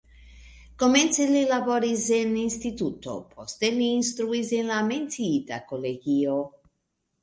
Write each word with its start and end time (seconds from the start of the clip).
Komence 0.83 1.27
li 1.31 1.43
laboris 1.51 2.07
en 2.17 2.33
instituto, 2.45 3.21
poste 3.37 3.73
li 3.79 3.93
instruis 4.01 4.53
en 4.63 4.75
la 4.75 4.83
menciita 4.93 5.65
kolegio. 5.73 6.45